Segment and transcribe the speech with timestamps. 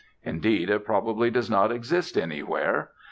[0.23, 2.89] Indeed, it probably does not exist anywhere.